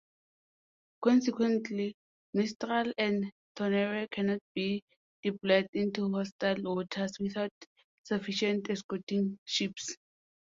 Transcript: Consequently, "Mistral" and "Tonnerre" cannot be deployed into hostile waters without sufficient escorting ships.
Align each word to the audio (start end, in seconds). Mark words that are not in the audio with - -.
Consequently, 1.03 1.95
"Mistral" 2.33 2.91
and 2.97 3.31
"Tonnerre" 3.55 4.07
cannot 4.09 4.39
be 4.55 4.81
deployed 5.21 5.67
into 5.73 6.11
hostile 6.11 6.55
waters 6.63 7.11
without 7.19 7.51
sufficient 8.01 8.67
escorting 8.71 9.37
ships. 9.45 9.95